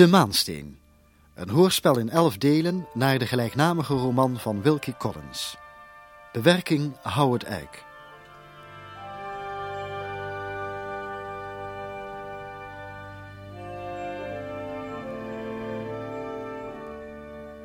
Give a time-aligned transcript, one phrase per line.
[0.00, 0.78] De Maansteen.
[1.34, 5.56] Een hoorspel in elf delen naar de gelijknamige roman van Wilkie Collins.
[6.32, 7.84] Bewerking Howard Eyck.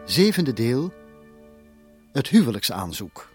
[0.05, 0.93] Zevende deel.
[2.11, 3.27] Het huwelijksaanzoek.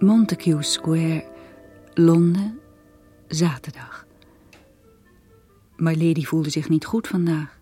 [0.00, 1.24] Montague Square,
[1.94, 2.60] Londen,
[3.28, 4.06] zaterdag.
[5.76, 7.60] My Lady voelde zich niet goed vandaag.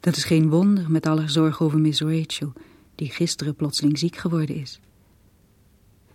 [0.00, 2.52] Dat is geen wonder met alle zorg over Miss Rachel,
[2.94, 4.80] die gisteren plotseling ziek geworden is.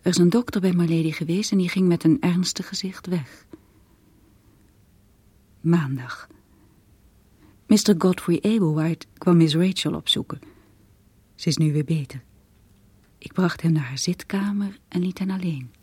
[0.01, 3.07] Er is een dokter bij My Lady geweest en die ging met een ernstig gezicht
[3.07, 3.45] weg.
[5.61, 6.27] Maandag.
[7.67, 7.95] Mr.
[7.97, 10.39] Godfrey Ablewhite kwam Miss Rachel opzoeken.
[11.35, 12.23] Ze is nu weer beter.
[13.25, 15.73] Ik bracht hem naar haar zitkamer en liet hen alleen.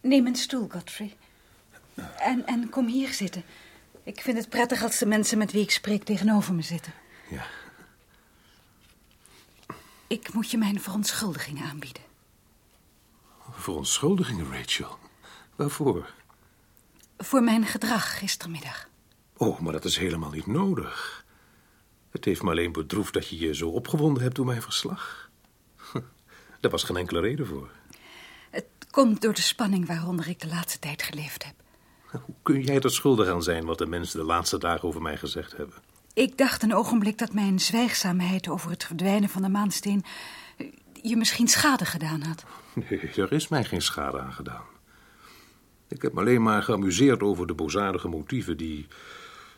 [0.00, 1.16] Neem een stoel, Godfrey.
[2.18, 3.44] En, en kom hier zitten.
[4.02, 6.92] Ik vind het prettig als de mensen met wie ik spreek tegenover me zitten.
[7.30, 7.46] Ja.
[10.06, 12.02] Ik moet je mijn verontschuldigingen aanbieden.
[13.50, 14.98] Verontschuldigingen, Rachel?
[15.56, 16.14] Waarvoor?
[17.18, 18.88] Voor mijn gedrag gistermiddag.
[19.36, 21.24] Oh, maar dat is helemaal niet nodig.
[22.10, 25.30] Het heeft me alleen bedroefd dat je je zo opgewonden hebt door mijn verslag.
[26.60, 27.70] Daar was geen enkele reden voor.
[28.50, 31.54] Het komt door de spanning waaronder ik de laatste tijd geleefd heb.
[32.26, 35.16] Hoe kun jij er schuldig aan zijn wat de mensen de laatste dagen over mij
[35.16, 35.76] gezegd hebben?
[36.14, 40.04] Ik dacht een ogenblik dat mijn zwijgzaamheid over het verdwijnen van de maansteen
[41.02, 42.44] je misschien schade gedaan had.
[42.90, 44.64] Nee, er is mij geen schade aangedaan.
[45.88, 48.86] Ik heb me alleen maar geamuseerd over de bozadige motieven die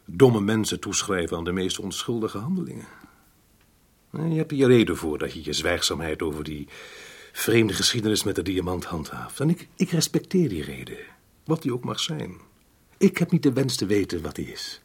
[0.04, 2.86] domme mensen toeschrijven aan de meest onschuldige handelingen.
[4.10, 6.68] Je hebt er je reden voor dat je je zwijgzaamheid over die
[7.32, 9.40] vreemde geschiedenis met de diamant handhaaft.
[9.40, 10.98] En ik, ik respecteer die reden,
[11.44, 12.36] wat die ook mag zijn.
[12.96, 14.82] Ik heb niet de wens te weten wat die is.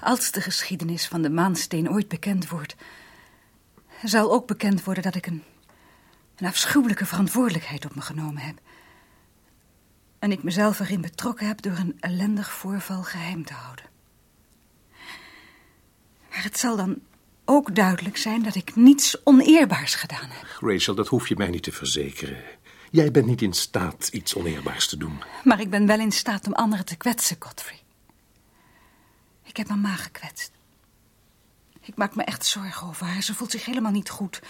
[0.00, 2.76] Als de geschiedenis van de maansteen ooit bekend wordt,
[4.04, 5.42] zal ook bekend worden dat ik een,
[6.36, 8.58] een afschuwelijke verantwoordelijkheid op me genomen heb.
[10.18, 13.84] En ik mezelf erin betrokken heb door een ellendig voorval geheim te houden.
[16.30, 17.00] Maar het zal dan
[17.44, 20.58] ook duidelijk zijn dat ik niets oneerbaars gedaan heb.
[20.60, 22.42] Rachel, dat hoef je mij niet te verzekeren.
[22.90, 25.22] Jij bent niet in staat iets oneerbaars te doen.
[25.44, 27.82] Maar ik ben wel in staat om anderen te kwetsen, Godfrey.
[29.44, 30.50] Ik heb mama gekwetst.
[31.82, 33.22] Ik maak me echt zorgen over haar.
[33.22, 34.40] Ze voelt zich helemaal niet goed.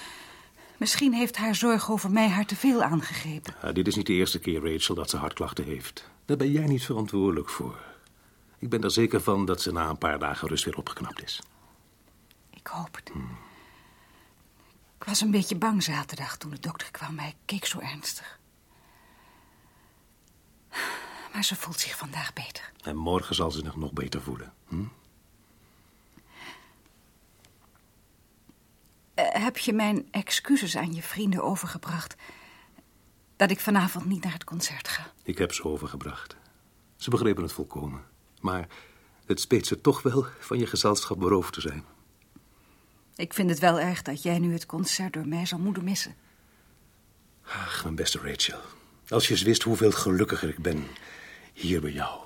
[0.78, 3.54] Misschien heeft haar zorg over mij haar te veel aangegrepen.
[3.62, 6.08] Ja, dit is niet de eerste keer, Rachel, dat ze hartklachten heeft.
[6.24, 7.78] Daar ben jij niet verantwoordelijk voor.
[8.58, 11.40] Ik ben er zeker van dat ze na een paar dagen rust weer opgeknapt is.
[12.50, 13.12] Ik hoop het.
[14.98, 17.18] Ik was een beetje bang zaterdag toen de dokter kwam.
[17.18, 18.38] Hij keek zo ernstig.
[21.32, 22.72] Maar ze voelt zich vandaag beter.
[22.82, 24.52] En morgen zal ze zich nog beter voelen.
[24.68, 24.84] Hm?
[29.22, 32.14] Heb je mijn excuses aan je vrienden overgebracht...
[33.36, 35.12] dat ik vanavond niet naar het concert ga?
[35.22, 36.36] Ik heb ze overgebracht.
[36.96, 38.02] Ze begrepen het volkomen.
[38.40, 38.68] Maar
[39.26, 41.84] het speet ze toch wel van je gezelschap beroofd te zijn.
[43.16, 46.14] Ik vind het wel erg dat jij nu het concert door mij zal moeten missen.
[47.44, 48.60] Ach, mijn beste Rachel.
[49.08, 50.86] Als je eens wist hoeveel gelukkiger ik ben
[51.52, 52.20] hier bij jou.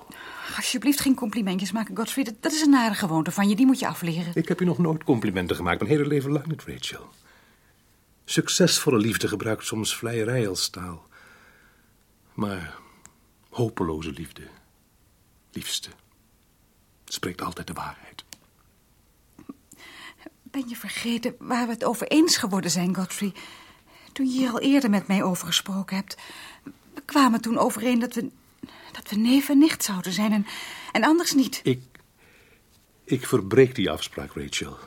[0.55, 2.23] Alsjeblieft geen complimentjes maken, Godfrey.
[2.23, 4.31] Dat, dat is een nare gewoonte van je, die moet je afleren.
[4.35, 7.09] Ik heb je nog nooit complimenten gemaakt, mijn hele leven lang niet, Rachel.
[8.25, 11.07] Succesvolle liefde gebruikt soms vleierij als taal.
[12.33, 12.75] Maar
[13.49, 14.47] hopeloze liefde,
[15.51, 15.89] liefste,
[17.05, 18.23] spreekt altijd de waarheid.
[20.43, 23.33] Ben je vergeten waar we het over eens geworden zijn, Godfrey?
[24.11, 26.17] Toen je hier al eerder met mij over gesproken hebt.
[26.93, 28.31] We kwamen toen overeen dat we,
[28.93, 30.45] dat we neef en nicht zouden zijn en,
[30.91, 31.59] en anders niet.
[31.63, 31.81] Ik,
[33.03, 34.77] ik verbreek die afspraak, Rachel.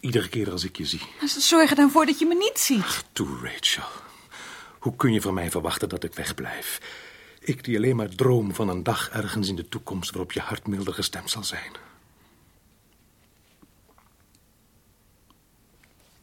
[0.00, 1.02] Iedere keer als ik je zie.
[1.24, 3.04] Zorg er dan voor dat je me niet ziet.
[3.12, 3.88] Toe, Rachel.
[4.78, 6.80] Hoe kun je van mij verwachten dat ik wegblijf?
[7.40, 10.66] Ik die alleen maar droom van een dag ergens in de toekomst waarop je hart
[10.66, 11.72] milder gestemd zal zijn.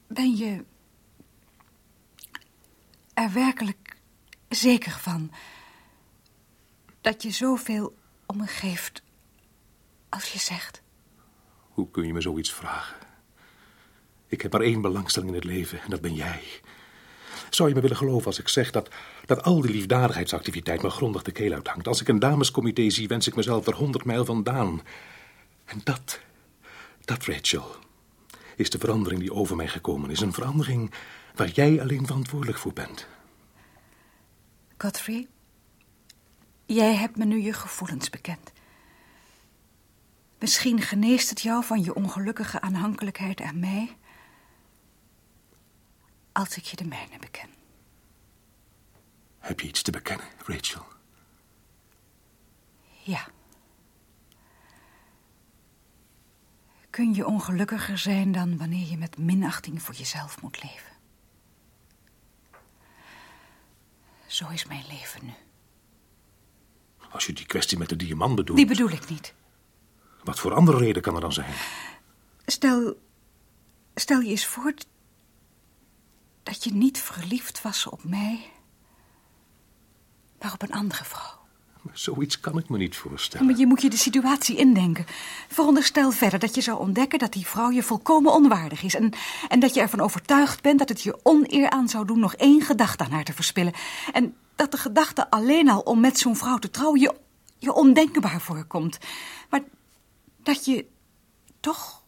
[0.07, 0.63] Ben je
[3.13, 3.95] er werkelijk
[4.49, 5.31] zeker van
[7.01, 9.01] dat je zoveel om me geeft
[10.09, 10.81] als je zegt?
[11.69, 12.97] Hoe kun je me zoiets vragen?
[14.27, 16.43] Ik heb maar één belangstelling in het leven en dat ben jij.
[17.49, 18.89] Zou je me willen geloven als ik zeg dat,
[19.25, 21.87] dat al die liefdadigheidsactiviteit me grondig de keel uithangt?
[21.87, 24.81] Als ik een damescomité zie, wens ik mezelf er honderd mijl vandaan.
[25.65, 26.19] En dat,
[27.05, 27.75] dat, Rachel,
[28.55, 30.19] is de verandering die over mij gekomen is.
[30.19, 30.93] Een verandering
[31.35, 33.07] waar jij alleen verantwoordelijk voor bent.
[34.77, 35.27] Godfrey,
[36.75, 38.51] jij hebt me nu je gevoelens bekend.
[40.39, 43.97] Misschien geneest het jou van je ongelukkige aanhankelijkheid aan mij
[46.31, 47.49] als ik je de mijne beken.
[49.39, 50.85] Heb je iets te bekennen, Rachel?
[53.03, 53.27] Ja.
[56.89, 60.91] Kun je ongelukkiger zijn dan wanneer je met minachting voor jezelf moet leven?
[64.27, 65.33] Zo is mijn leven nu.
[67.11, 68.57] Als je die kwestie met de diamant bedoelt...
[68.57, 69.33] Die bedoel ik niet.
[70.23, 71.53] Wat voor andere reden kan er dan zijn?
[72.45, 72.99] Stel,
[73.95, 74.73] stel je eens voor
[76.43, 78.51] dat je niet verliefd was op mij,
[80.41, 81.38] maar op een andere vrouw.
[81.93, 83.45] Zoiets kan ik me niet voorstellen.
[83.45, 85.05] Maar je moet je de situatie indenken.
[85.47, 88.95] Veronderstel verder dat je zou ontdekken dat die vrouw je volkomen onwaardig is.
[88.95, 89.13] En,
[89.47, 92.61] en dat je ervan overtuigd bent dat het je oneer aan zou doen nog één
[92.61, 93.73] gedachte aan haar te verspillen.
[94.13, 97.15] En dat de gedachte alleen al om met zo'n vrouw te trouwen je,
[97.57, 98.97] je ondenkbaar voorkomt.
[99.49, 99.61] Maar
[100.43, 100.85] dat je
[101.59, 102.03] toch,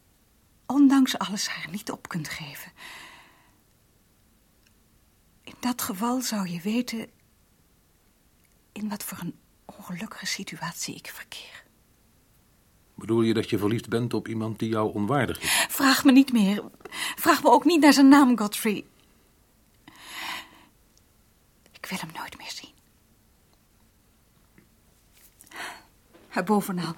[0.66, 2.72] ondanks alles, haar niet op kunt geven.
[5.44, 7.10] In dat geval zou je weten
[8.72, 9.34] in wat voor een
[9.82, 11.64] ongelukkige situatie ik verkeer.
[12.94, 15.66] Bedoel je dat je verliefd bent op iemand die jou onwaardig is?
[15.68, 16.64] Vraag me niet meer.
[17.16, 18.84] Vraag me ook niet naar zijn naam, Godfrey.
[21.72, 22.70] Ik wil hem nooit meer zien.
[26.44, 26.94] Bovenal,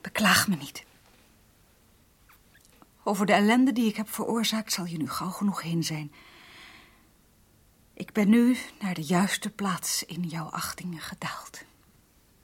[0.00, 0.84] beklaag me niet.
[3.02, 6.12] Over de ellende die ik heb veroorzaakt zal je nu gauw genoeg heen zijn.
[7.94, 11.64] Ik ben nu naar de juiste plaats in jouw achtingen gedaald.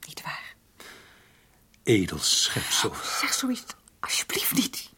[0.07, 0.55] Niet waar?
[1.83, 2.91] Edel schepsel.
[3.19, 3.63] Zeg zoiets
[3.99, 4.89] alsjeblieft niet.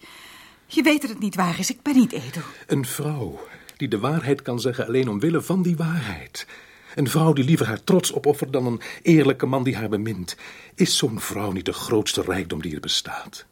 [0.65, 1.69] Je weet dat het niet waar is.
[1.69, 2.43] Ik ben niet edel.
[2.67, 3.47] Een vrouw
[3.77, 6.47] die de waarheid kan zeggen alleen omwille van die waarheid.
[6.95, 10.35] Een vrouw die liever haar trots opoffert dan een eerlijke man die haar bemint.
[10.75, 13.45] Is zo'n vrouw niet de grootste rijkdom die er bestaat?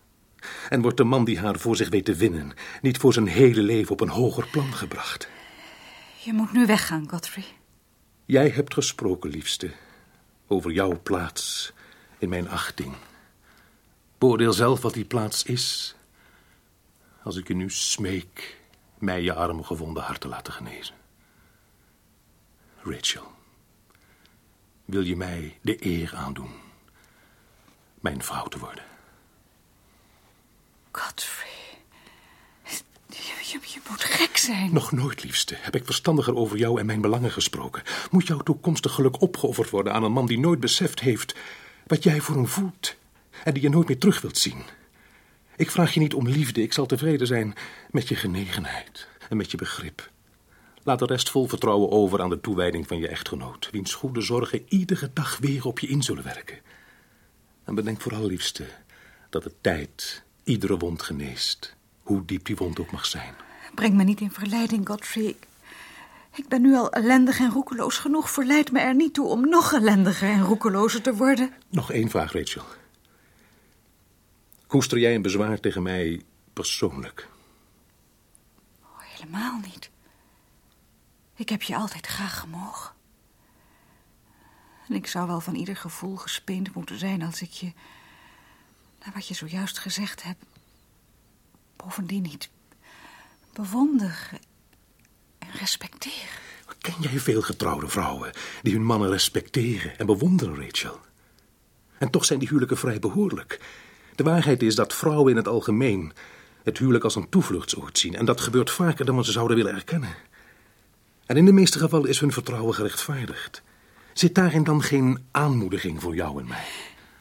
[0.69, 3.61] En wordt de man die haar voor zich weet te winnen niet voor zijn hele
[3.61, 5.29] leven op een hoger plan gebracht?
[6.23, 7.45] Je moet nu weggaan, Godfrey.
[8.25, 9.71] Jij hebt gesproken, liefste,
[10.47, 11.73] over jouw plaats
[12.17, 12.95] in mijn achting.
[14.17, 15.95] Beoordeel zelf wat die plaats is.
[17.23, 18.57] Als ik je nu smeek
[18.97, 20.95] mij je arme gevonden hart te laten genezen.
[22.81, 23.31] Rachel,
[24.85, 26.51] wil je mij de eer aandoen
[27.99, 28.83] mijn vrouw te worden?
[30.91, 31.60] Godfrey,
[33.15, 34.73] je, je, moet gek zijn.
[34.73, 37.83] Nog nooit, liefste, heb ik verstandiger over jou en mijn belangen gesproken.
[38.11, 41.35] Moet jouw toekomstig geluk opgeofferd worden aan een man die nooit beseft heeft
[41.87, 42.95] wat jij voor hem voelt
[43.43, 44.63] en die je nooit meer terug wilt zien?
[45.55, 47.53] Ik vraag je niet om liefde, ik zal tevreden zijn
[47.89, 50.09] met je genegenheid en met je begrip.
[50.83, 54.65] Laat de rest vol vertrouwen over aan de toewijding van je echtgenoot, wiens goede zorgen
[54.67, 56.59] iedere dag weer op je in zullen werken.
[57.63, 58.65] En bedenk vooral, liefste,
[59.29, 61.75] dat de tijd iedere wond geneest,
[62.11, 63.33] hoe diep die wond ook mag zijn.
[63.73, 65.35] Breng me niet in verleiding, Godfrey.
[66.35, 68.29] Ik ben nu al ellendig en roekeloos genoeg.
[68.29, 71.53] Verleid me er niet toe om nog ellendiger en roekelozer te worden.
[71.69, 72.63] Nog één vraag, Rachel.
[74.67, 76.21] Koester jij een bezwaar tegen mij
[76.53, 77.27] persoonlijk?
[78.83, 79.89] Oh, helemaal niet.
[81.35, 82.91] Ik heb je altijd graag gemogen.
[84.87, 87.71] En ik zou wel van ieder gevoel gespeend moeten zijn als ik je,
[88.99, 90.45] naar wat je zojuist gezegd hebt,
[91.83, 92.49] bovendien niet
[93.53, 94.29] bewonder
[95.39, 96.39] en respecteer.
[96.81, 100.99] Ken jij veel getrouwde vrouwen die hun mannen respecteren en bewonderen, Rachel?
[101.97, 103.59] En toch zijn die huwelijken vrij behoorlijk.
[104.15, 106.13] De waarheid is dat vrouwen in het algemeen
[106.63, 108.15] het huwelijk als een toevluchtsoord zien.
[108.15, 110.15] En dat gebeurt vaker dan we ze zouden willen erkennen.
[111.25, 113.61] En in de meeste gevallen is hun vertrouwen gerechtvaardigd.
[114.13, 116.65] Zit daarin dan geen aanmoediging voor jou en mij?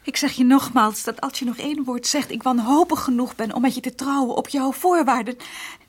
[0.03, 2.31] Ik zeg je nogmaals dat als je nog één woord zegt...
[2.31, 5.37] ik wanhopig genoeg ben om met je te trouwen op jouw voorwaarden...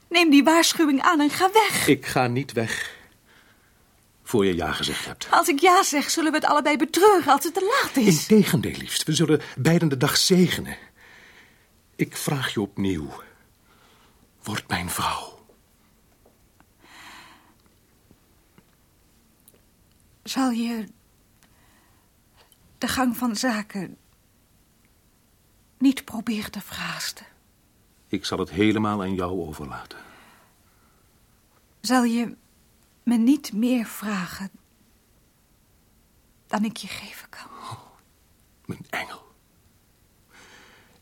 [0.09, 1.87] neem die waarschuwing aan en ga weg.
[1.87, 3.00] Ik ga niet weg.
[4.23, 5.28] Voor je ja gezegd hebt.
[5.31, 8.28] Als ik ja zeg, zullen we het allebei betreuren als het te laat is.
[8.28, 9.02] Integendeel, liefst.
[9.04, 10.76] We zullen beiden de dag zegenen.
[11.97, 13.09] Ik vraag je opnieuw.
[14.42, 15.40] Word mijn vrouw.
[20.23, 20.85] Zal je
[22.78, 23.97] de gang van zaken
[25.83, 27.27] niet proberen te verhaasten?
[28.07, 29.99] Ik zal het helemaal aan jou overlaten.
[31.81, 32.37] Zal je
[33.03, 34.51] me niet meer vragen
[36.47, 37.79] dan ik je geven kan?
[38.65, 39.35] Mijn engel.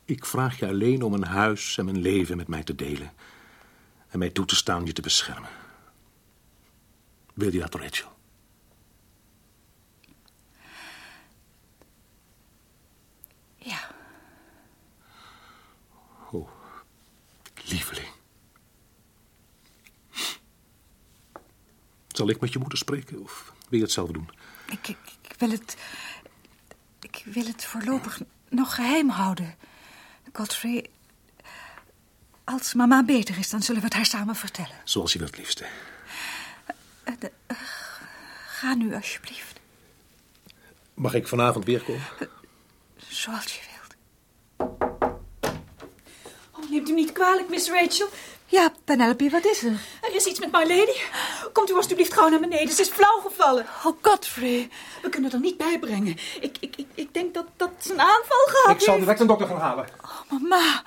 [0.05, 3.13] Ik vraag je alleen om een huis en mijn leven met mij te delen.
[4.09, 5.51] En mij toe te staan je te beschermen.
[7.35, 8.13] Wil je dat, Rachel?
[13.57, 13.99] Ja.
[17.71, 18.09] Lieveling.
[22.09, 24.31] Zal ik met je moeder spreken of wil je het zelf doen?
[24.67, 25.77] Ik, ik, ik wil het...
[27.01, 29.57] Ik wil het voorlopig nog geheim houden.
[30.33, 30.91] Godfrey...
[32.45, 34.77] Als mama beter is, dan zullen we het haar samen vertellen.
[34.85, 35.67] Zoals je wilt, liefste.
[37.05, 37.57] Uh, de, uh,
[38.47, 39.61] ga nu, alsjeblieft.
[40.95, 42.07] Mag ik vanavond weer komen?
[42.97, 43.70] Zoals je wilt.
[46.81, 48.09] Neemt u niet kwalijk, Miss Rachel.
[48.47, 49.81] Ja, Penelope, wat is er?
[50.01, 50.99] Er is iets met My Lady.
[51.53, 52.75] Komt u alstublieft gauw naar beneden.
[52.75, 53.67] Ze is flauw gevallen.
[53.85, 54.69] Oh, Godfrey.
[55.03, 56.17] We kunnen er niet bij brengen.
[56.41, 58.81] Ik, ik, ik, ik denk dat, dat ze een aanval gehad heeft.
[58.81, 59.87] Ik zal direct een dokter gaan halen.
[60.03, 60.83] Oh, mama.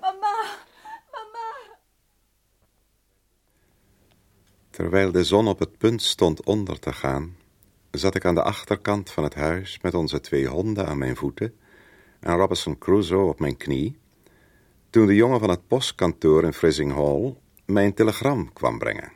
[0.00, 0.36] Mama.
[1.10, 1.76] Mama.
[4.70, 7.36] Terwijl de zon op het punt stond onder te gaan,
[7.90, 11.58] zat ik aan de achterkant van het huis met onze twee honden aan mijn voeten
[12.20, 13.98] en Robinson Crusoe op mijn knie,
[14.94, 19.12] toen de jongen van het postkantoor in Frissing Hall mij een telegram kwam brengen.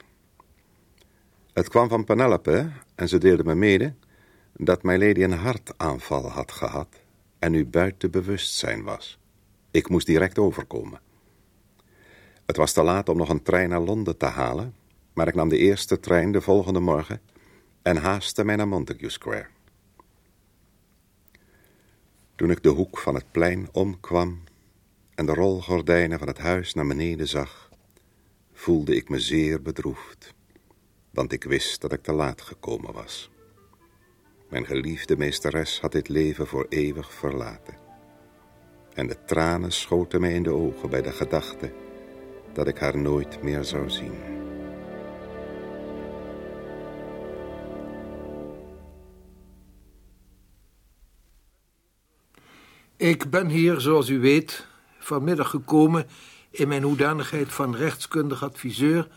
[1.53, 3.95] Het kwam van Penelope en ze deelde me mede
[4.53, 6.89] dat mijn lady een hartaanval had gehad
[7.39, 9.19] en nu buiten bewustzijn was.
[9.71, 11.01] Ik moest direct overkomen.
[12.47, 14.75] Het was te laat om nog een trein naar Londen te halen,
[15.13, 17.21] maar ik nam de eerste trein de volgende morgen
[17.83, 19.47] en haastte mij naar Montague Square.
[22.35, 24.47] Toen ik de hoek van het plein omkwam
[25.19, 27.71] en de rolgordijnen van het huis naar beneden zag,
[28.53, 30.35] voelde ik me zeer bedroefd,
[31.11, 33.31] want ik wist dat ik te laat gekomen was.
[34.49, 37.77] Mijn geliefde meesteres had dit leven voor eeuwig verlaten.
[38.95, 41.73] En de tranen schoten mij in de ogen bij de gedachte
[42.53, 44.15] dat ik haar nooit meer zou zien.
[52.97, 54.68] Ik ben hier, zoals u weet,
[55.09, 56.07] vanmiddag gekomen
[56.50, 59.09] in mijn hoedanigheid van rechtskundig adviseur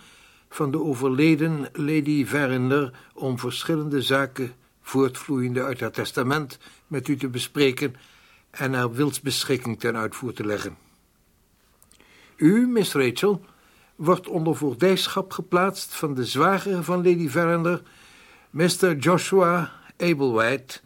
[0.50, 6.58] van de overleden Lady Verinder om verschillende zaken voortvloeiende uit haar testament
[6.88, 7.96] met u te bespreken
[8.50, 10.78] en haar wilsbeschikking ten uitvoer te leggen.
[12.36, 13.46] U, Miss Rachel,
[13.96, 17.82] wordt onder voogdijschap geplaatst van de zwager van Lady Verinder,
[18.50, 18.96] Mr.
[18.96, 20.80] Joshua Ablewhite.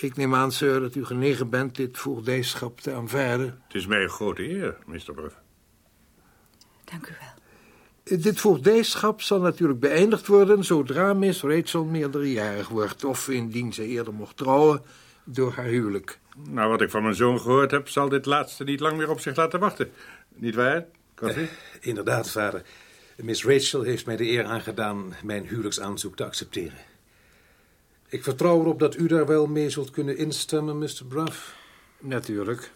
[0.00, 3.62] Ik neem aan, sir, dat u genegen bent dit voogdijschap te aanvaarden.
[3.66, 5.12] Het is mij een grote eer, Mr.
[5.14, 5.34] Bruff.
[6.84, 8.18] Dank u wel.
[8.18, 14.14] Dit voogdijschap zal natuurlijk beëindigd worden zodra Miss Rachel meerderjarig wordt, of indien ze eerder
[14.14, 14.82] mocht trouwen
[15.24, 16.18] door haar huwelijk.
[16.48, 19.20] Nou, wat ik van mijn zoon gehoord heb, zal dit laatste niet lang meer op
[19.20, 19.90] zich laten wachten.
[20.34, 21.42] Niet waar, Coffee?
[21.42, 22.62] Uh, inderdaad, vader.
[23.16, 26.78] Miss Rachel heeft mij de eer aangedaan mijn huwelijksaanzoek te accepteren.
[28.10, 31.04] Ik vertrouw erop dat u daar wel mee zult kunnen instemmen, Mr.
[31.08, 31.56] Bruff.
[31.98, 32.72] Natuurlijk.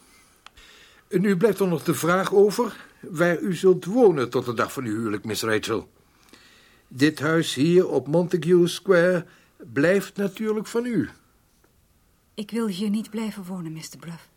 [1.09, 4.85] Nu blijft er nog de vraag over waar u zult wonen tot de dag van
[4.85, 5.89] uw huwelijk, Miss Rachel.
[6.89, 9.27] Dit huis hier op Montague Square
[9.57, 11.11] blijft natuurlijk van u.
[12.35, 13.99] Ik wil hier niet blijven wonen, Mr.
[14.01, 14.29] Bluff.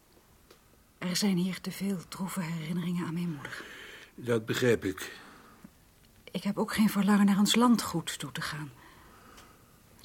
[0.98, 3.64] Er zijn hier te veel droeve herinneringen aan mijn moeder.
[4.16, 5.12] Dat begrijp ik.
[6.32, 8.72] Ik heb ook geen verlangen naar ons landgoed toe te gaan.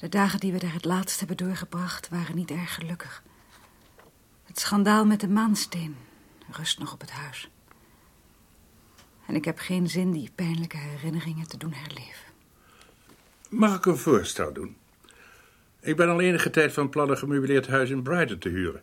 [0.03, 3.23] De dagen die we daar het laatst hebben doorgebracht waren niet erg gelukkig.
[4.43, 5.95] Het schandaal met de maansteen
[6.51, 7.49] rust nog op het huis.
[9.27, 12.25] En ik heb geen zin die pijnlijke herinneringen te doen herleven.
[13.49, 14.77] Mag ik een voorstel doen?
[15.79, 18.81] Ik ben al enige tijd van plan een gemeubileerd huis in Brighton te huren.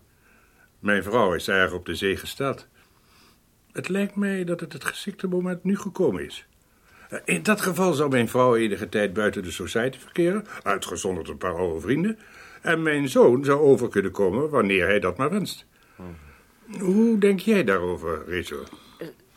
[0.79, 2.67] Mijn vrouw is erg op de zee gesteld.
[3.73, 6.47] Het lijkt mij dat het het geschikte moment nu gekomen is.
[7.25, 11.57] In dat geval zou mijn vrouw enige tijd buiten de society verkeren, uitgezonderd een paar
[11.57, 12.19] oude vrienden,
[12.61, 15.67] en mijn zoon zou over kunnen komen wanneer hij dat maar wenst.
[16.79, 18.65] Hoe denk jij daarover, Rachel?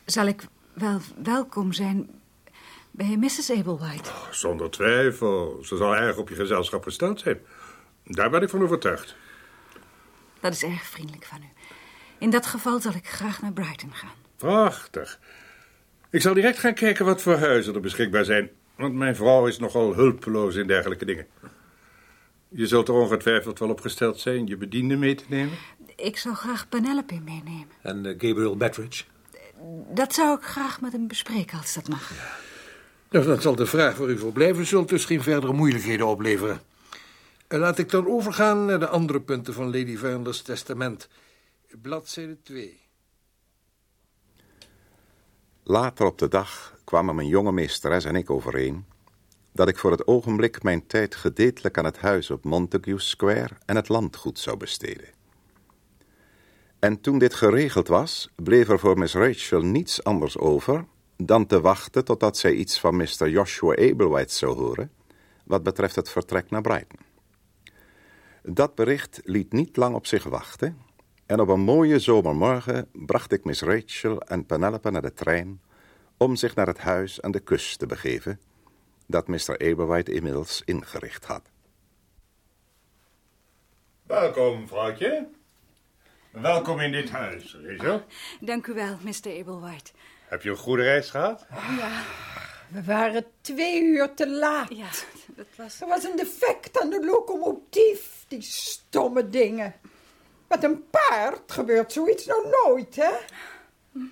[0.06, 2.10] Zal ik wel welkom zijn
[2.92, 3.51] bij Mrs.
[3.51, 4.10] Ablewhite?
[4.10, 5.60] Oh, zonder twijfel.
[5.63, 7.39] Ze zal erg op je gezelschap gesteld zijn.
[8.03, 9.15] Daar ben ik van overtuigd.
[10.39, 11.48] Dat is erg vriendelijk van u.
[12.18, 14.13] In dat geval zal ik graag naar Brighton gaan.
[14.38, 15.20] Prachtig.
[16.13, 18.50] Ik zal direct gaan kijken wat voor huizen er beschikbaar zijn.
[18.75, 21.27] Want mijn vrouw is nogal hulpeloos in dergelijke dingen.
[22.48, 25.53] Je zult er ongetwijfeld wel op gesteld zijn je bediende mee te nemen.
[25.96, 27.67] Ik zou graag Penelope meenemen.
[27.82, 29.03] En eh, Gabriel Bettridge?
[29.93, 32.12] Dat zou ik graag met hem bespreken als dat mag.
[33.10, 36.62] Nou, dan zal de vraag waar u voor blijven zult dus geen verdere moeilijkheden opleveren.
[37.48, 41.10] En laat ik dan overgaan naar de andere punten van Lady Veranders testament.
[41.82, 42.83] Bladzijde 2.
[45.65, 48.86] Later op de dag kwamen mijn jonge meesteres en ik overeen
[49.51, 53.75] dat ik voor het ogenblik mijn tijd gedeeltelijk aan het huis op Montague Square en
[53.75, 55.10] het landgoed zou besteden.
[56.79, 60.86] En toen dit geregeld was, bleef er voor Miss Rachel niets anders over
[61.17, 63.29] dan te wachten totdat zij iets van Mr.
[63.29, 64.91] Joshua Ablewhite zou horen,
[65.46, 67.00] wat betreft het vertrek naar Brighton.
[68.41, 70.77] Dat bericht liet niet lang op zich wachten,
[71.25, 75.62] en op een mooie zomermorgen bracht ik Miss Rachel en Penelope naar de trein
[76.18, 78.39] om zich naar het huis aan de kust te begeven,
[79.08, 79.51] dat Mr.
[79.51, 81.51] Ablewhite inmiddels ingericht had.
[84.03, 85.27] Welkom, vrouwtje.
[86.32, 88.03] Welkom in dit huis, Rachel.
[88.39, 89.39] Dank u wel, Mr.
[89.39, 89.92] Ablewhite.
[90.27, 91.46] Heb je een goede reis gehad?
[92.68, 94.75] We waren twee uur te laat.
[94.75, 94.89] Ja,
[95.36, 95.82] dat was...
[95.82, 98.25] Er was een defect aan de locomotief.
[98.27, 99.75] Die stomme dingen.
[100.54, 103.12] Met een paard gebeurt zoiets nou nooit, hè?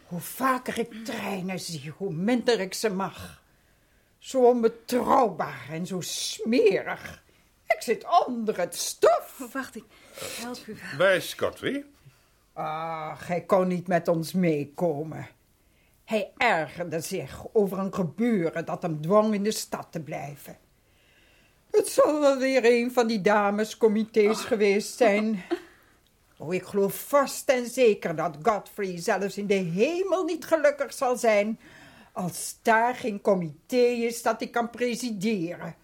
[0.06, 3.42] Hoe vaker ik treinen zie, hoe minder ik ze mag.
[4.18, 7.24] Zo onbetrouwbaar en zo smerig.
[7.68, 9.40] Ik zit onder het stof.
[9.42, 9.84] Oh, wacht, ik
[10.42, 10.98] help u wel.
[10.98, 11.84] Bij Scotty.
[12.54, 15.27] Ah, hij kon niet met ons meekomen.
[16.06, 20.58] Hij ergerde zich over een gebeuren dat hem dwong in de stad te blijven.
[21.72, 25.44] Het zal wel weer een van die damescomité's geweest zijn.
[26.42, 31.18] Oh, ik geloof vast en zeker dat Godfrey zelfs in de hemel niet gelukkig zal
[31.18, 31.60] zijn...
[32.12, 35.75] als daar geen comité is dat ik kan presideren.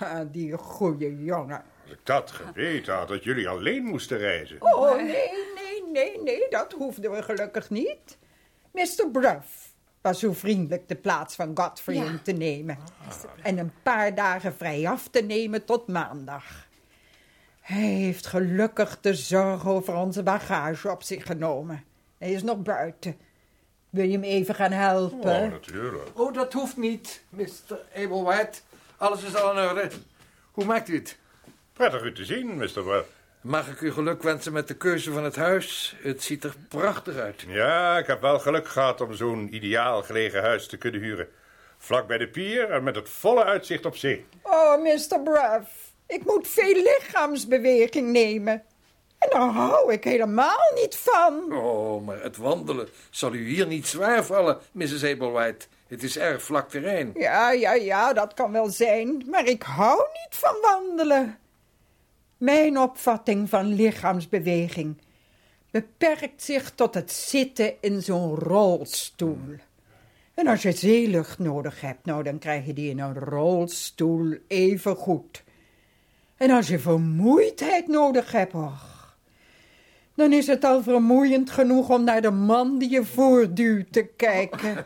[0.00, 1.62] Ah, die goede jongen.
[1.82, 4.56] Als ik dat geweten had, dat jullie alleen moesten reizen.
[4.62, 8.18] Oh, nee, nee, nee, nee, dat hoefden we gelukkig niet.
[8.72, 9.08] Mr.
[9.12, 12.04] Bruff was zo vriendelijk de plaats van Godfrey Ja.
[12.04, 12.78] in te nemen.
[13.42, 16.66] En een paar dagen vrij af te nemen tot maandag.
[17.64, 21.84] Hij heeft gelukkig de zorg over onze bagage op zich genomen.
[22.18, 23.16] Hij is nog buiten.
[23.90, 25.42] Wil je hem even gaan helpen?
[25.42, 26.08] Oh, natuurlijk.
[26.18, 27.78] Oh, dat hoeft niet, Mr.
[27.94, 28.58] Ablewhite.
[28.96, 29.90] Alles is al in orde.
[30.52, 31.18] Hoe maakt u het?
[31.72, 32.82] Prettig u te zien, Mr.
[32.82, 33.08] Bruff.
[33.40, 35.96] Mag ik u geluk wensen met de keuze van het huis?
[36.02, 37.44] Het ziet er prachtig uit.
[37.46, 41.28] Ja, ik heb wel geluk gehad om zo'n ideaal gelegen huis te kunnen huren.
[41.78, 44.26] Vlak bij de pier en met het volle uitzicht op zee.
[44.42, 45.20] Oh, Mr.
[45.24, 48.62] Bruff, ik moet veel lichaamsbeweging nemen.
[49.18, 51.52] En daar hou ik helemaal niet van.
[51.52, 55.04] Oh, maar het wandelen zal u hier niet zwaar vallen, Mrs.
[55.04, 55.66] Ablewhite.
[55.86, 57.10] Het is erg vlak terrein.
[57.14, 61.38] Ja, ja, ja, dat kan wel zijn, maar ik hou niet van wandelen.
[62.36, 65.02] Mijn opvatting van lichaamsbeweging
[65.70, 69.56] beperkt zich tot het zitten in zo'n rolstoel.
[70.34, 74.96] En als je zeelucht nodig hebt, nou, dan krijg je die in een rolstoel even
[74.96, 75.43] goed.
[76.36, 79.16] En als je vermoeidheid nodig hebt, och,
[80.14, 84.76] dan is het al vermoeiend genoeg om naar de man die je voortduwt te kijken.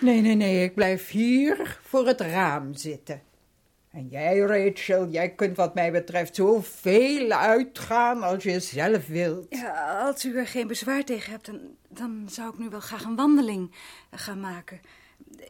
[0.00, 3.22] Nee, nee, nee, ik blijf hier voor het raam zitten.
[3.90, 9.46] En jij, Rachel, jij kunt wat mij betreft zoveel uitgaan als je zelf wilt.
[9.48, 13.04] Ja, als u er geen bezwaar tegen hebt, dan, dan zou ik nu wel graag
[13.04, 13.70] een wandeling
[14.10, 14.80] eh, gaan maken.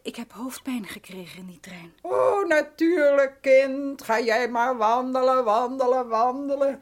[0.03, 1.93] Ik heb hoofdpijn gekregen in die trein.
[2.01, 4.03] Oh, natuurlijk, kind.
[4.03, 6.81] Ga jij maar wandelen, wandelen, wandelen.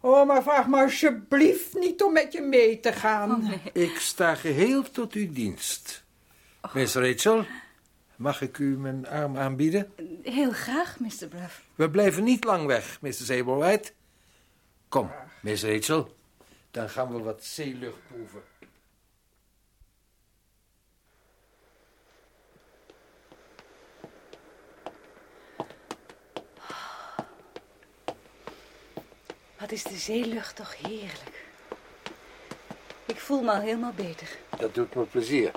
[0.00, 3.52] Oh, maar vraag me alsjeblieft niet om met je mee te gaan.
[3.72, 6.04] Ik sta geheel tot uw dienst.
[6.72, 7.44] Miss Rachel,
[8.16, 9.92] mag ik u mijn arm aanbieden?
[10.22, 11.28] Heel graag, Mr.
[11.28, 11.62] Bruff.
[11.74, 13.30] We blijven niet lang weg, Mrs.
[13.30, 13.92] Ablewhite.
[14.88, 15.10] Kom,
[15.42, 16.16] Miss Rachel,
[16.70, 18.42] dan gaan we wat zeelucht proeven.
[29.64, 31.44] Wat is de zeelucht toch heerlijk.
[33.06, 34.28] Ik voel me al helemaal beter.
[34.58, 35.50] Dat doet me plezier.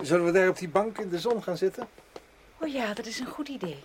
[0.00, 1.88] Zullen we daar op die bank in de zon gaan zitten?
[2.58, 3.84] Oh ja, dat is een goed idee.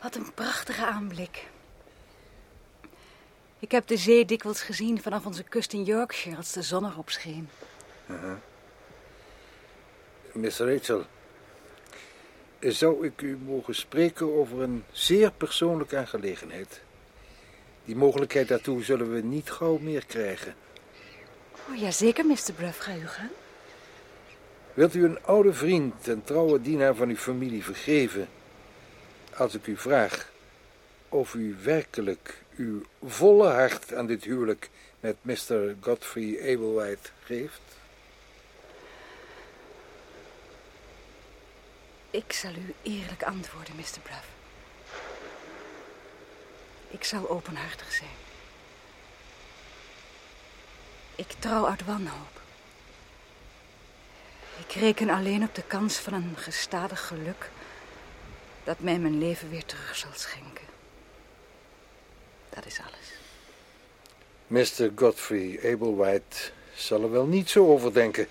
[0.00, 1.48] Wat een prachtige aanblik.
[3.58, 7.10] Ik heb de zee dikwijls gezien vanaf onze kust in Yorkshire als de zon erop
[7.10, 7.48] scheen.
[10.40, 11.04] Miss Rachel,
[12.60, 16.80] zou ik u mogen spreken over een zeer persoonlijke aangelegenheid?
[17.84, 20.54] Die mogelijkheid daartoe zullen we niet gauw meer krijgen.
[21.68, 22.52] Oh, jazeker, Mr.
[22.56, 22.78] Bruff.
[22.78, 23.30] Ga u gaan.
[24.74, 28.28] Wilt u een oude vriend en trouwe dienaar van uw familie vergeven
[29.34, 30.32] als ik u vraag
[31.08, 34.70] of u werkelijk uw volle hart aan dit huwelijk
[35.00, 35.74] met Mr.
[35.80, 37.77] Godfrey Ablewhite geeft?
[42.10, 44.00] Ik zal u eerlijk antwoorden, Mr.
[44.02, 44.26] Bruff.
[46.90, 48.16] Ik zal openhartig zijn.
[51.14, 52.40] Ik trouw uit wanhoop.
[54.58, 57.50] Ik reken alleen op de kans van een gestadig geluk
[58.64, 60.66] dat mij mijn leven weer terug zal schenken.
[62.50, 63.16] Dat is alles.
[64.46, 64.90] Mr.
[64.94, 68.28] Godfrey Ablewhite zal er wel niet zo over denken.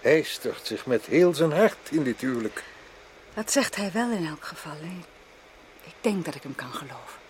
[0.00, 2.62] Hij stort zich met heel zijn hart in dit huwelijk.
[3.36, 4.72] Dat zegt hij wel in elk geval.
[4.80, 5.04] hè?
[5.84, 7.20] Ik denk dat ik hem kan geloven.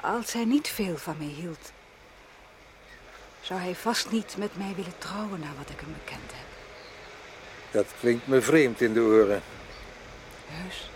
[0.00, 1.72] Als hij niet veel van mij hield,
[3.40, 6.46] zou hij vast niet met mij willen trouwen na wat ik hem bekend heb.
[7.70, 9.42] Dat klinkt me vreemd in de oren.
[10.46, 10.90] Heus,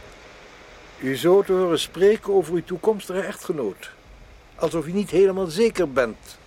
[1.00, 3.90] U zo te horen spreken over uw toekomstige echtgenoot.
[4.54, 6.38] Alsof u niet helemaal zeker bent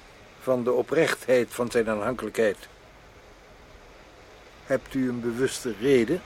[0.42, 2.58] van de oprechtheid van zijn aanhankelijkheid.
[4.66, 6.22] Hebt u een bewuste reden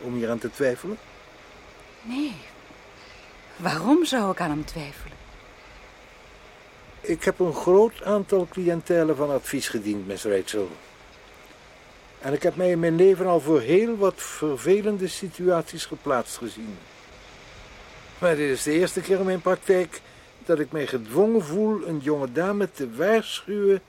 [0.00, 0.98] om hier aan te twijfelen?
[2.02, 2.34] nee.
[3.56, 5.16] Waarom zou ik aan hem twijfelen?
[7.00, 10.68] Ik heb een groot aantal cliëntelen van advies gediend, Miss Rachel.
[12.18, 16.78] En ik heb mij in mijn leven al voor heel wat vervelende situaties geplaatst gezien.
[18.18, 20.00] Maar dit is de eerste keer in mijn praktijk
[20.44, 23.82] dat ik mij gedwongen voel een jonge dame te waarschuwen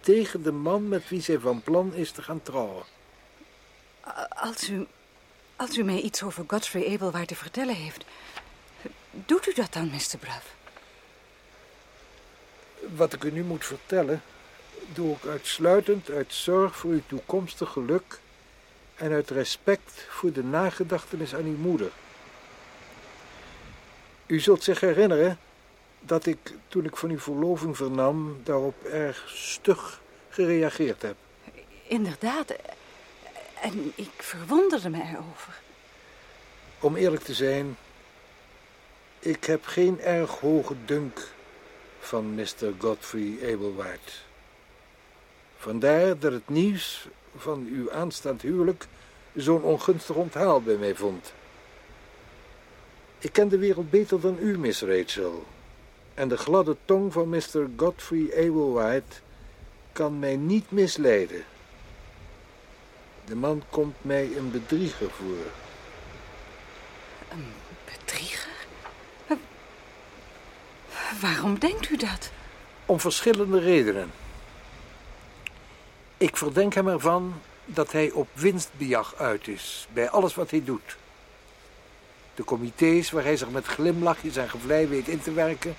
[0.00, 2.82] tegen de man met wie zij van plan is te gaan trouwen.
[4.28, 4.86] Als u,
[5.58, 8.04] als u mij iets over Godfrey Abelwaard te vertellen heeft,
[9.10, 10.18] doet u dat dan, Mr.
[10.18, 10.54] Bruff?
[12.96, 14.22] Wat ik u nu moet vertellen,
[14.92, 18.20] doe ik uitsluitend uit zorg voor uw toekomstig geluk
[18.94, 21.90] en uit respect voor de nagedachtenis aan uw moeder.
[24.26, 25.38] U zult zich herinneren
[26.00, 31.16] dat ik, toen ik van uw verloving vernam, daarop erg stug gereageerd heb.
[31.86, 32.54] Inderdaad.
[33.62, 35.60] En ik verwonderde me erover.
[36.80, 37.76] Om eerlijk te zijn,
[39.18, 41.28] ik heb geen erg hoge dunk
[42.00, 42.72] van Mr.
[42.78, 44.12] Godfrey Ablewhite.
[45.56, 48.86] Vandaar dat het nieuws van uw aanstaand huwelijk
[49.34, 51.32] zo'n ongunstig onthaal bij mij vond.
[53.18, 55.44] Ik ken de wereld beter dan u, Miss Rachel.
[56.14, 57.68] En de gladde tong van Mr.
[57.76, 59.16] Godfrey Ablewhite
[59.92, 61.44] kan mij niet misleiden.
[63.28, 65.36] De man komt mij een bedrieger voor.
[67.32, 67.52] Een
[67.84, 68.50] bedrieger?
[69.26, 69.36] Wa-
[71.20, 72.30] Waarom denkt u dat?
[72.86, 74.10] Om verschillende redenen.
[76.16, 80.96] Ik verdenk hem ervan dat hij op winstbejag uit is bij alles wat hij doet.
[82.34, 85.76] De comité's waar hij zich met glimlachjes en gevlei weet in te werken,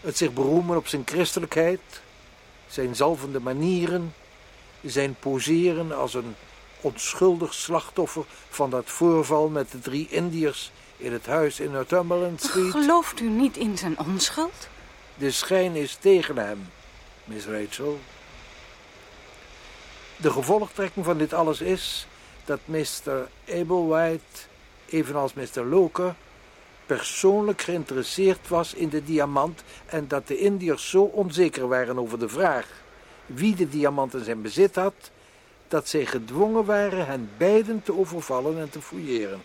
[0.00, 1.80] het zich beroemen op zijn christelijkheid,
[2.68, 4.14] zijn zalvende manieren,
[4.82, 6.34] zijn poseren als een
[6.80, 12.70] onschuldig slachtoffer van dat voorval met de drie Indiërs in het huis in Northumberland Street.
[12.70, 14.68] Gelooft u niet in zijn onschuld?
[15.14, 16.70] De schijn is tegen hem,
[17.24, 17.98] Miss Rachel.
[20.16, 22.06] De gevolgtrekking van dit alles is
[22.44, 23.28] dat Mr.
[23.48, 24.38] Ablewhite,
[24.86, 25.64] evenals Mr.
[25.64, 26.14] Loker,
[26.86, 32.28] persoonlijk geïnteresseerd was in de diamant en dat de Indiërs zo onzeker waren over de
[32.28, 32.66] vraag
[33.28, 35.10] wie de diamant in zijn bezit had,
[35.68, 39.42] dat zij gedwongen waren hen beiden te overvallen en te fouilleren.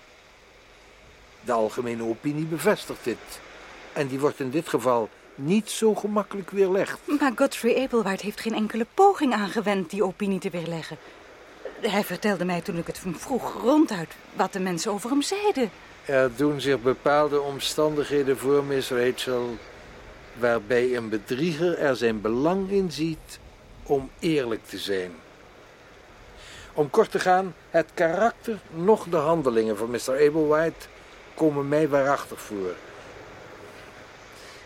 [1.42, 3.18] De algemene opinie bevestigt dit.
[3.94, 7.00] En die wordt in dit geval niet zo gemakkelijk weerlegd.
[7.20, 10.98] Maar Godfrey Abelwaard heeft geen enkele poging aangewend die opinie te weerleggen.
[11.82, 15.72] Hij vertelde mij toen ik het hem vroeg ronduit wat de mensen over hem zeiden.
[16.06, 19.58] Er doen zich bepaalde omstandigheden voor, Miss Rachel,
[20.40, 23.40] waarbij een bedrieger er zijn belang in ziet
[23.84, 25.12] om eerlijk te zijn.
[26.74, 30.12] Om kort te gaan, het karakter noch de handelingen van Mr.
[30.12, 30.88] Ablewhite
[31.34, 32.76] komen mij waarachtig voor.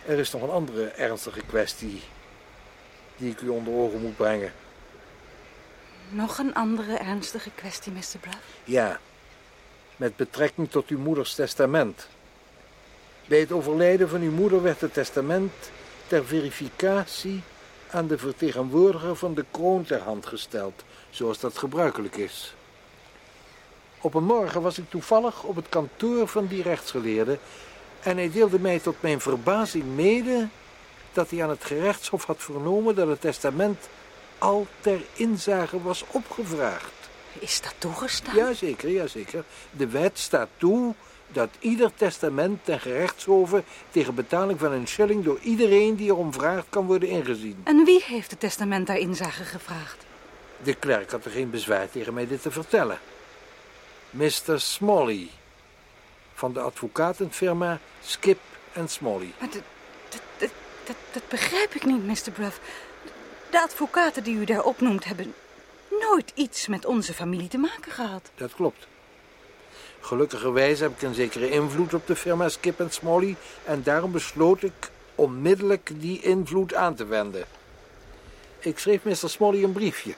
[0.05, 2.01] Er is nog een andere ernstige kwestie
[3.17, 4.51] die ik u onder ogen moet brengen.
[6.09, 8.17] Nog een andere ernstige kwestie, Mr.
[8.19, 8.37] Bruff.
[8.63, 8.99] Ja,
[9.95, 12.07] met betrekking tot uw moeders testament.
[13.25, 15.53] Bij het overlijden van uw moeder werd het testament
[16.07, 17.43] ter verificatie
[17.91, 22.53] aan de vertegenwoordiger van de kroon ter hand gesteld, zoals dat gebruikelijk is.
[24.01, 27.37] Op een morgen was ik toevallig op het kantoor van die rechtsgeleerde
[27.99, 30.47] en hij deelde mij tot mijn verbazing mede
[31.13, 33.89] dat hij aan het gerechtshof had vernomen dat het testament
[34.37, 36.91] al ter inzage was opgevraagd.
[37.39, 38.35] Is dat toegestaan?
[38.35, 39.43] Jazeker, jazeker.
[39.71, 40.93] De wet staat toe
[41.27, 46.65] dat ieder testament ten gerechtshoven tegen betaling van een shilling door iedereen die erom vraagt
[46.69, 47.61] kan worden ingezien.
[47.63, 50.05] En wie heeft het testament daar inzage gevraagd?
[50.63, 52.99] De klerk had er geen bezwaar tegen mij dit te vertellen.
[54.09, 54.59] Mr.
[54.59, 55.29] Smalley,
[56.33, 58.39] van de advocatenfirma Skip
[58.73, 59.33] en Smalley.
[59.39, 59.61] Maar dat,
[60.09, 60.49] dat, dat,
[60.83, 62.31] dat, dat begrijp ik niet, Mr.
[62.31, 62.59] Bruff.
[63.49, 65.33] De advocaten die u daar opnoemt hebben
[65.89, 68.31] nooit iets met onze familie te maken gehad.
[68.35, 68.87] Dat klopt.
[70.07, 74.63] Gelukkigerwijs heb ik een zekere invloed op de firma Skip en Smalley en daarom besloot
[74.63, 77.45] ik onmiddellijk die invloed aan te wenden.
[78.59, 79.29] Ik schreef Mr.
[79.29, 80.13] Smalley een briefje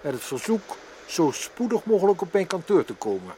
[0.00, 3.34] met het verzoek zo spoedig mogelijk op mijn kantoor te komen.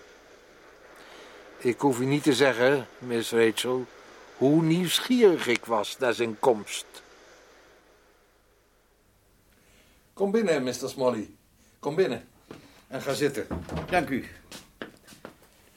[1.57, 3.87] Ik hoef u niet te zeggen, Miss Rachel,
[4.37, 6.87] hoe nieuwsgierig ik was naar zijn komst.
[10.13, 10.89] Kom binnen, Mr.
[10.89, 11.31] Smalley.
[11.79, 12.29] Kom binnen.
[12.89, 13.47] En ga zitten.
[13.91, 14.29] Dank u.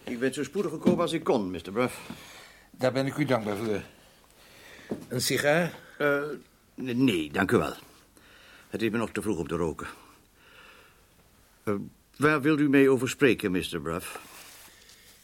[0.09, 1.71] Ik ben zo spoedig gekomen als ik kon, Mr.
[1.71, 2.09] Bruff.
[2.71, 3.81] Daar ben ik u dankbaar voor.
[5.07, 5.73] Een sigaar?
[6.01, 6.23] Uh,
[6.75, 7.73] nee, dank u wel.
[8.69, 9.87] Het is me nog te vroeg om te roken.
[11.63, 11.75] Uh,
[12.17, 13.81] waar wilt u mee over spreken, Mr.
[13.81, 14.19] Bruff?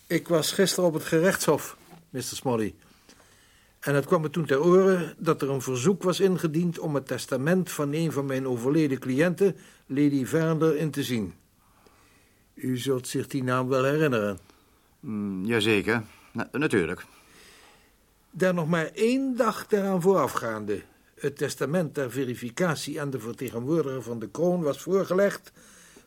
[0.08, 1.78] Ik was gisteren op het gerechtshof,
[2.10, 2.22] Mr.
[2.22, 2.76] Smalley.
[3.80, 7.08] En het kwam me toen ter oren dat er een verzoek was ingediend om het
[7.08, 11.34] testament van een van mijn overleden cliënten, Lady Vernder, in te zien.
[12.54, 14.40] U zult zich die naam wel herinneren.
[15.06, 17.06] Mm, jazeker, Na natuurlijk.
[18.32, 20.84] Daar nog maar één dag eraan voorafgaande
[21.16, 25.52] het testament ter verificatie aan de vertegenwoordiger van de kroon was voorgelegd,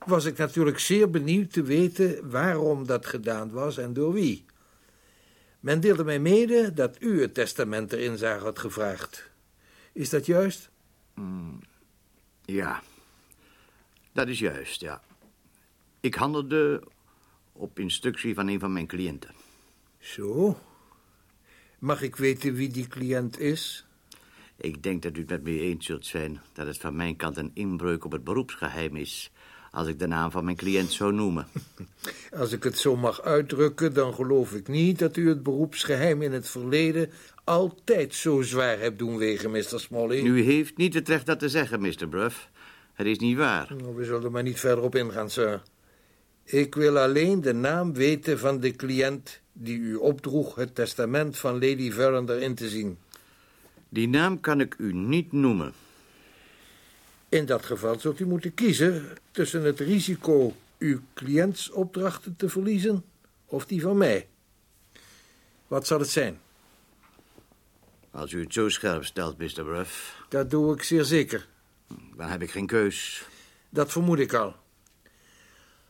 [0.07, 4.45] was ik natuurlijk zeer benieuwd te weten waarom dat gedaan was en door wie.
[5.61, 9.31] Men deelde mij mede dat u het testament ter inzage had gevraagd.
[9.93, 10.71] Is dat juist?
[11.15, 11.61] Mm,
[12.45, 12.83] ja,
[14.13, 15.03] dat is juist, ja.
[16.01, 16.83] Ik handelde
[17.59, 19.31] op instructie van een van mijn cliënten.
[19.99, 20.59] Zo?
[21.79, 23.85] Mag ik weten wie die cliënt is?
[24.57, 27.37] Ik denk dat u het met me eens zult zijn dat het van mijn kant
[27.37, 29.31] een inbreuk op het beroepsgeheim is
[29.71, 31.47] als ik de naam van mijn cliënt zou noemen.
[32.41, 36.33] Als ik het zo mag uitdrukken, dan geloof ik niet dat u het beroepsgeheim in
[36.33, 37.11] het verleden
[37.45, 39.81] altijd zo zwaar hebt doen wegen, Mr.
[39.81, 40.23] Smalley.
[40.23, 42.09] U heeft niet het recht dat te zeggen, Mr.
[42.09, 42.49] Bruff.
[42.95, 43.75] Het is niet waar.
[43.79, 45.63] Nou, we zullen er maar niet verder op ingaan, sir.
[46.51, 51.53] Ik wil alleen de naam weten van de cliënt die u opdroeg het testament van
[51.53, 52.99] Lady Verinder in te zien.
[53.89, 55.73] Die naam kan ik u niet noemen.
[57.29, 63.05] In dat geval zult u moeten kiezen tussen het risico uw cliëntsopdrachten te verliezen
[63.47, 64.29] of die van mij.
[65.67, 66.41] Wat zal het zijn?
[68.11, 69.65] Als u het zo scherp stelt, Mr.
[69.65, 70.25] Bruff.
[70.29, 71.49] Dat doe ik zeer zeker.
[72.17, 73.25] Dan heb ik geen keus.
[73.71, 74.55] Dat vermoed ik al.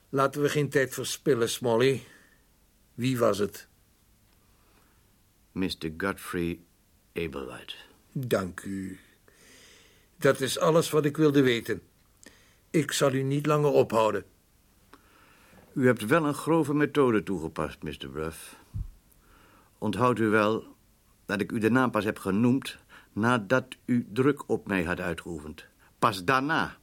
[0.09, 2.03] Laten we geen tijd verspillen, Smolly.
[2.95, 3.69] Wie was het?
[5.53, 5.91] Mr.
[5.97, 6.61] Godfrey
[7.13, 7.75] Ablewhite.
[8.13, 8.99] Dank u.
[10.17, 11.83] Dat is alles wat ik wilde weten.
[12.71, 14.25] Ik zal u niet langer ophouden.
[15.73, 18.09] U hebt wel een grove methode toegepast, Mr.
[18.13, 18.57] Bruff.
[19.79, 20.77] Onthoudt u wel
[21.27, 22.79] dat ik u de naam pas heb genoemd
[23.13, 25.67] nadat u druk op mij had uitgeoefend.
[25.99, 26.77] Pas daarna.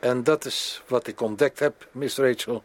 [0.00, 2.62] En dat is wat ik ontdekt heb, Miss Rachel.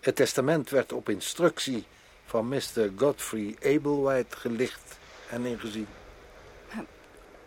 [0.00, 1.86] Het testament werd op instructie
[2.26, 2.90] van Mr.
[2.96, 4.98] Godfrey Ablewhite gelicht
[5.30, 5.86] en ingezien.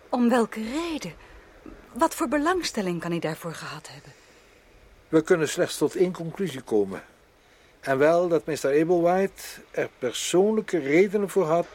[0.10, 1.14] Om welke reden?
[1.94, 4.12] Wat voor belangstelling kan hij daarvoor gehad hebben?
[5.10, 7.04] We kunnen slechts tot één conclusie komen.
[7.80, 8.82] En wel dat Mr.
[8.82, 11.68] Ablewhite er persoonlijke redenen voor had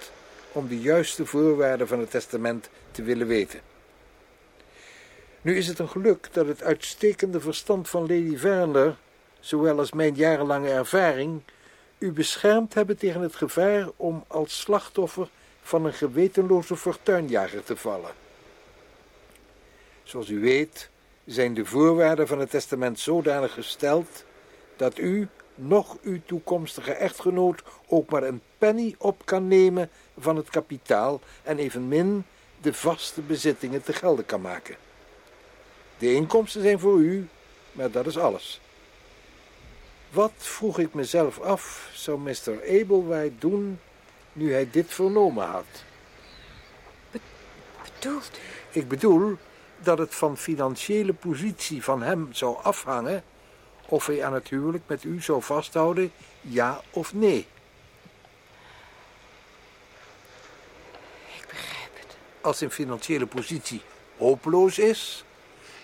[0.53, 3.61] om de juiste voorwaarden van het testament te willen weten.
[5.42, 8.96] Nu is het een geluk dat het uitstekende verstand van Lady Verner,
[9.40, 11.40] zowel als mijn jarenlange ervaring,
[11.98, 15.29] u beschermd hebben tegen het gevaar om als slachtoffer
[15.62, 18.11] van een gewetenloze fortuinjager te vallen.
[20.03, 20.90] Zoals u weet
[21.24, 24.24] zijn de voorwaarden van het testament zodanig gesteld
[24.76, 30.50] dat u, nog uw toekomstige echtgenoot, ook maar een penny op kan nemen van het
[30.50, 32.24] kapitaal en evenmin
[32.61, 34.76] de vaste bezittingen te gelden kan maken.
[36.01, 37.29] De inkomsten zijn voor u,
[37.73, 38.61] maar dat is alles.
[40.11, 42.53] Wat, vroeg ik mezelf af, zou Mr.
[42.63, 43.81] Ablewhite doen
[44.33, 45.85] nu hij dit vernomen had?
[47.83, 48.79] bedoelt u?
[48.79, 49.37] Ik bedoel
[49.79, 53.23] dat het van financiële positie van hem zou afhangen
[53.87, 57.47] of hij aan het huwelijk met u zou vasthouden, ja of nee.
[62.41, 63.83] als zijn financiële positie
[64.17, 65.25] hopeloos is,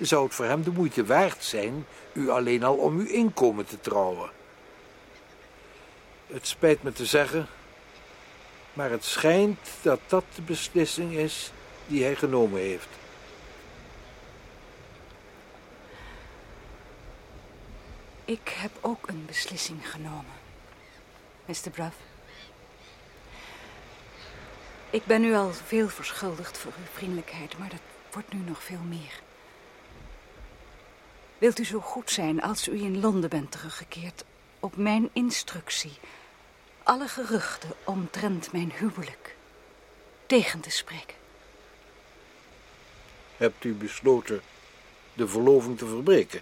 [0.00, 3.80] zou het voor hem de moeite waard zijn u alleen al om uw inkomen te
[3.80, 4.30] trouwen.
[6.26, 7.46] Het spijt me te zeggen,
[8.72, 11.50] maar het schijnt dat dat de beslissing is
[11.86, 12.88] die hij genomen heeft.
[18.24, 20.34] Ik heb ook een beslissing genomen,
[21.44, 21.70] Mr.
[21.70, 21.96] Bruff.
[24.90, 27.80] Ik ben u al veel verschuldigd voor uw vriendelijkheid, maar dat
[28.12, 29.24] wordt nu nog veel meer.
[31.38, 34.24] Wilt u zo goed zijn als u in Londen bent teruggekeerd,
[34.60, 35.92] op mijn instructie,
[36.82, 39.36] alle geruchten omtrent mijn huwelijk
[40.26, 41.16] tegen te spreken?
[43.36, 44.40] Hebt u besloten
[45.12, 46.40] de verloving te verbreken?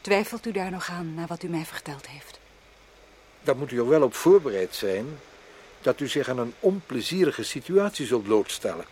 [0.00, 2.38] Twijfelt u daar nog aan na wat u mij verteld heeft?
[3.42, 5.18] Dan moet u er wel op voorbereid zijn
[5.80, 8.84] dat u zich aan een onplezierige situatie zult blootstellen.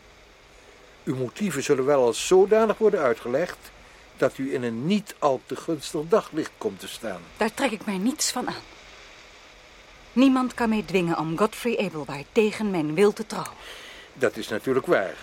[1.05, 3.59] Uw motieven zullen wel als zodanig worden uitgelegd
[4.17, 7.21] dat u in een niet al te gunstig daglicht komt te staan.
[7.37, 8.63] Daar trek ik mij niets van aan.
[10.13, 13.53] Niemand kan mij dwingen om Godfrey Ablewhite tegen mijn wil te trouwen.
[14.13, 15.17] Dat is natuurlijk waar.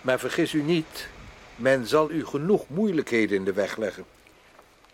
[0.00, 1.08] Maar vergis u niet,
[1.56, 4.04] men zal u genoeg moeilijkheden in de weg leggen.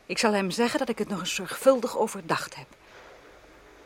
[0.06, 2.66] Ik zal hem zeggen dat ik het nog eens zorgvuldig overdacht heb.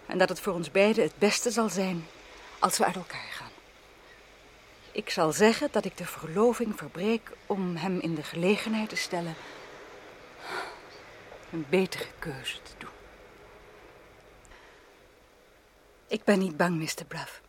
[0.06, 2.06] En dat het voor ons beiden het beste zal zijn
[2.58, 3.37] als we uit elkaar gaan.
[4.98, 9.34] Ik zal zeggen dat ik de verloving verbreek om hem in de gelegenheid te stellen
[11.52, 12.90] een betere keuze te doen.
[16.06, 17.04] Ik ben niet bang, Mr.
[17.08, 17.42] Bluff.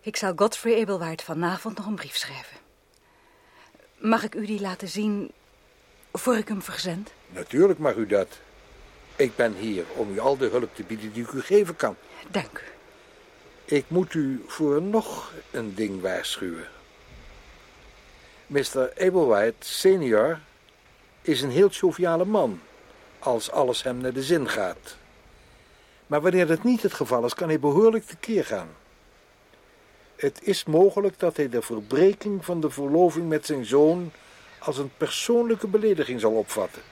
[0.00, 2.56] Ik zal Godfrey Ablewhite vanavond nog een brief schrijven.
[3.96, 5.32] Mag ik u die laten zien
[6.12, 7.12] voor ik hem verzend?
[7.28, 8.38] Natuurlijk mag u dat.
[9.16, 11.96] Ik ben hier om u al de hulp te bieden die ik u geven kan.
[12.30, 12.73] Dank u.
[13.64, 16.68] Ik moet u voor nog een ding waarschuwen.
[18.46, 18.92] Mr.
[18.98, 20.38] Ablewhite senior
[21.22, 22.60] is een heel joviale man,
[23.18, 24.96] als alles hem naar de zin gaat.
[26.06, 28.68] Maar wanneer dat niet het geval is, kan hij behoorlijk tekeer gaan.
[30.16, 34.12] Het is mogelijk dat hij de verbreking van de verloving met zijn zoon
[34.58, 36.82] als een persoonlijke belediging zal opvatten.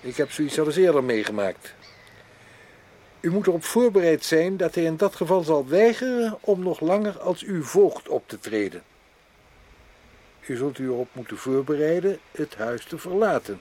[0.00, 1.74] Ik heb zoiets al eens eerder meegemaakt.
[3.22, 7.18] U moet erop voorbereid zijn dat hij in dat geval zal weigeren om nog langer
[7.18, 8.82] als uw voogd op te treden.
[10.46, 13.60] U zult u erop moeten voorbereiden het huis te verlaten.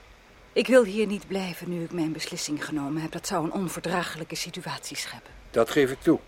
[0.53, 3.11] Ik wil hier niet blijven nu ik mijn beslissing genomen heb.
[3.11, 5.31] Dat zou een onverdraaglijke situatie scheppen.
[5.51, 6.19] Dat geef ik toe.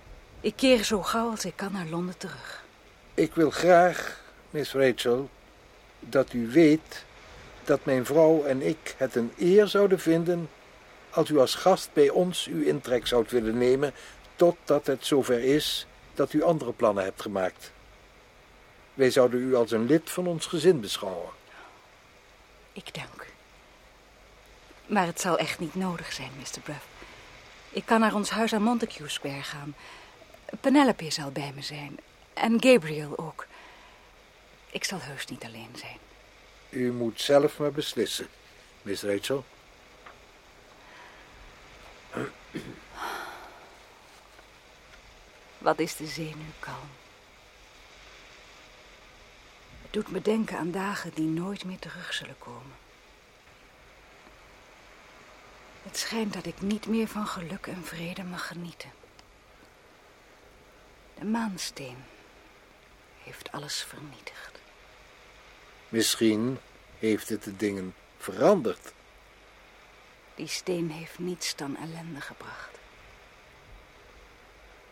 [0.41, 2.63] Ik keer zo gauw als ik kan naar Londen terug.
[3.13, 5.30] Ik wil graag, Miss Rachel,
[6.00, 7.06] dat u weet
[7.63, 10.50] dat mijn vrouw en ik het een eer zouden vinden
[11.13, 13.93] als u als gast bij ons uw intrek zou willen nemen,
[14.36, 17.71] totdat het zover is dat u andere plannen hebt gemaakt.
[18.93, 21.30] Wij zouden u als een lid van ons gezin beschouwen.
[22.73, 23.26] Ik dank.
[24.86, 26.60] Maar het zal echt niet nodig zijn, Mr.
[26.63, 26.86] Bruff.
[27.69, 29.76] Ik kan naar ons huis aan Montague Square gaan.
[30.62, 31.97] Penelope zal bij me zijn.
[32.34, 33.45] En Gabriel ook.
[34.71, 35.97] Ik zal heus niet alleen zijn.
[36.69, 38.28] U moet zelf maar beslissen,
[38.82, 39.45] Miss Rachel.
[45.58, 46.89] Wat is de zee nu kalm?
[49.82, 52.76] Het doet me denken aan dagen die nooit meer terug zullen komen.
[55.84, 58.92] Het schijnt dat ik niet meer van geluk en vrede mag genieten.
[61.19, 61.98] De maansteen
[63.23, 64.60] heeft alles vernietigd.
[65.90, 66.60] Misschien
[67.00, 68.94] heeft het de dingen veranderd.
[70.36, 72.77] Die steen heeft niets dan ellende gebracht.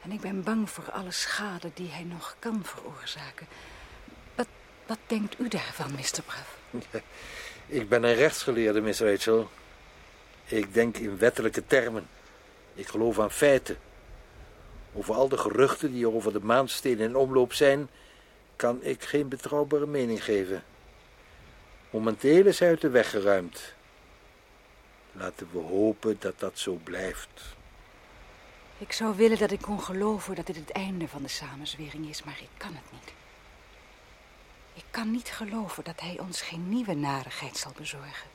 [0.01, 3.47] En ik ben bang voor alle schade die hij nog kan veroorzaken.
[4.35, 4.47] Wat,
[4.85, 6.21] wat denkt u daarvan, Mr.
[6.25, 6.57] Braff?
[7.67, 9.49] Ik ben een rechtsgeleerde, Miss Rachel.
[10.45, 12.07] Ik denk in wettelijke termen.
[12.73, 13.77] Ik geloof aan feiten.
[14.93, 17.89] Over al de geruchten die over de maansteen in omloop zijn,
[18.55, 20.63] kan ik geen betrouwbare mening geven.
[21.89, 23.73] Momenteel is hij uit de weg geruimd.
[25.11, 27.41] Laten we hopen dat dat zo blijft.
[28.77, 32.23] Ik zou willen dat ik kon geloven dat dit het einde van de samenzwering is,
[32.23, 33.13] maar ik kan het niet.
[34.73, 38.29] Ik kan niet geloven dat hij ons geen nieuwe narigheid zal bezorgen.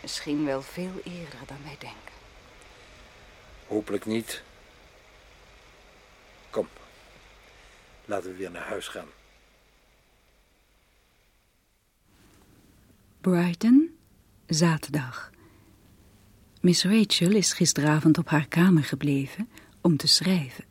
[0.00, 2.12] Misschien wel veel eerder dan wij denken.
[3.66, 4.42] Hopelijk niet.
[6.50, 6.68] Kom,
[8.04, 9.08] laten we weer naar huis gaan.
[13.20, 13.90] Brighton,
[14.46, 15.30] zaterdag.
[16.60, 19.48] Miss Rachel is gisteravond op haar kamer gebleven
[19.80, 20.64] om te schrijven.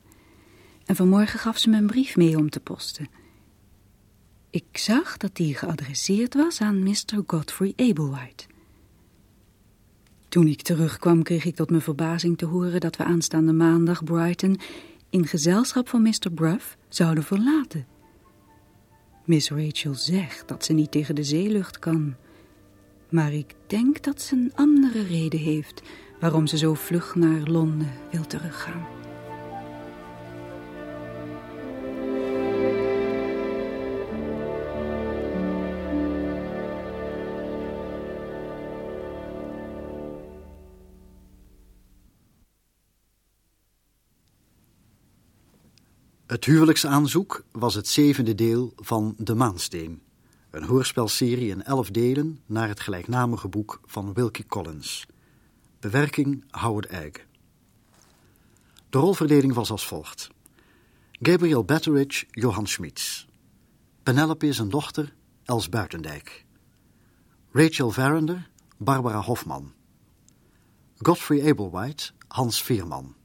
[0.86, 3.08] En vanmorgen gaf ze me een brief mee om te posten.
[4.50, 7.24] Ik zag dat die geadresseerd was aan Mr.
[7.28, 8.46] Godfrey Ablewhite.
[10.30, 14.60] Toen ik terugkwam kreeg ik tot mijn verbazing te horen dat we aanstaande maandag Brighton
[15.10, 16.32] in gezelschap van Mr.
[16.34, 17.88] Bruff zouden verlaten.
[19.26, 22.16] Miss Rachel zegt dat ze niet tegen de zeelucht kan.
[23.10, 25.82] Maar ik denk dat ze een andere reden heeft
[26.20, 28.88] waarom ze zo vlug naar Londen wil teruggaan.
[46.26, 50.09] Het huwelijksaanzoek was het zevende deel van De Maansteen.
[50.50, 55.06] Een hoorspelserie in elf delen naar het gelijknamige boek van Wilkie Collins.
[55.80, 57.12] Bewerking Howard Egg.
[58.90, 60.30] De rolverdeling was als volgt.
[61.12, 63.26] Gabriel Betteridge, Johan Schmitz.
[64.04, 66.46] Penelope zijn dochter, Els Buitendijk.
[67.52, 69.74] Rachel Verinder, Barbara Hofman.
[70.98, 73.16] Godfrey Ablewhite, Hans Veerman.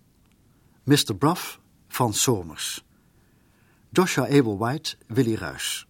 [0.83, 1.17] Mr.
[1.19, 2.85] Bruff, Frans Somers.
[3.91, 5.87] Joshua Ablewhite, Willy Ruys.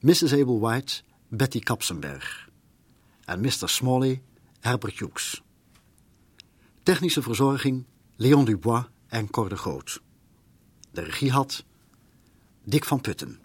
[0.00, 0.32] Mrs.
[0.32, 2.48] Ablewhite, Betty Kapsenberg.
[3.24, 3.68] En Mr.
[3.68, 4.22] Smalley,
[4.60, 5.42] Herbert Hughes.
[6.82, 7.84] Technische verzorging,
[8.16, 10.00] Leon Dubois en Cor de Groot.
[10.92, 11.64] De regie had
[12.64, 13.40] Dick van Putten.